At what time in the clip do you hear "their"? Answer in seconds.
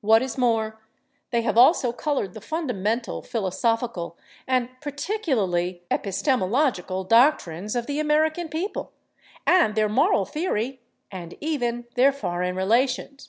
9.76-9.88, 11.94-12.10